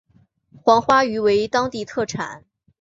[0.63, 2.43] 黄花鱼为当地特产。